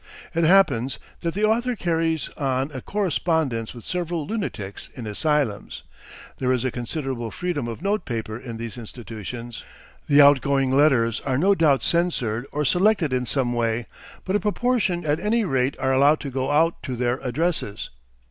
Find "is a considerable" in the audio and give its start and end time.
6.51-7.29